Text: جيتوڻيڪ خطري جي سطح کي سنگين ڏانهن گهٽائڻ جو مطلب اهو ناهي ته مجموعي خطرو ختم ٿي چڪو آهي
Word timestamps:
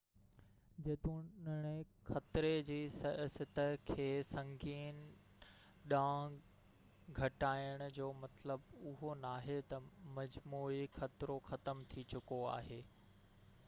جيتوڻيڪ 0.85 1.89
خطري 2.07 2.53
جي 2.69 2.77
سطح 2.93 3.67
کي 3.89 4.07
سنگين 4.29 5.03
ڏانهن 5.93 6.39
گهٽائڻ 7.21 7.85
جو 7.99 8.09
مطلب 8.25 8.65
اهو 8.93 9.15
ناهي 9.27 9.59
ته 9.75 9.85
مجموعي 10.19 10.83
خطرو 10.99 11.37
ختم 11.53 11.85
ٿي 11.95 12.07
چڪو 12.17 12.41
آهي 12.57 12.81